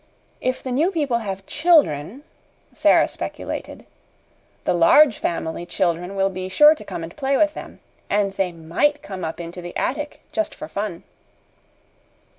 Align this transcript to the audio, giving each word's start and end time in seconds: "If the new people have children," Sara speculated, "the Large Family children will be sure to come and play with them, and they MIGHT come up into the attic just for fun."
"If 0.41 0.63
the 0.63 0.71
new 0.71 0.89
people 0.89 1.19
have 1.19 1.45
children," 1.45 2.23
Sara 2.73 3.07
speculated, 3.07 3.85
"the 4.63 4.73
Large 4.73 5.19
Family 5.19 5.63
children 5.63 6.15
will 6.15 6.31
be 6.31 6.49
sure 6.49 6.73
to 6.73 6.83
come 6.83 7.03
and 7.03 7.15
play 7.15 7.37
with 7.37 7.53
them, 7.53 7.81
and 8.09 8.33
they 8.33 8.51
MIGHT 8.51 9.03
come 9.03 9.23
up 9.23 9.39
into 9.39 9.61
the 9.61 9.77
attic 9.77 10.21
just 10.31 10.55
for 10.55 10.67
fun." 10.67 11.03